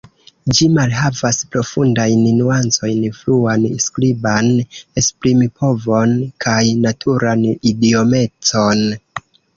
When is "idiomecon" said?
7.75-8.87